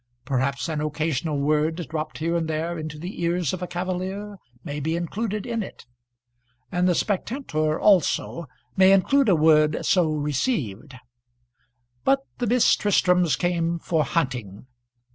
Perhaps 0.25 0.67
an 0.67 0.81
occasional 0.81 1.37
word 1.37 1.87
dropped 1.87 2.17
here 2.17 2.35
and 2.35 2.47
there 2.47 2.75
into 2.75 2.97
the 2.97 3.21
ears 3.21 3.53
of 3.53 3.61
a 3.61 3.67
cavalier 3.67 4.37
may 4.63 4.79
be 4.79 4.95
included 4.95 5.45
in 5.45 5.61
it; 5.61 5.85
and 6.71 6.87
the 6.89 6.95
"spectentur" 6.95 7.79
also 7.79 8.47
may 8.75 8.93
include 8.93 9.29
a 9.29 9.35
word 9.35 9.85
so 9.85 10.11
received. 10.11 10.95
But 12.03 12.21
the 12.39 12.47
Miss 12.47 12.75
Tristrams 12.75 13.35
came 13.35 13.77
for 13.77 14.03
hunting. 14.03 14.65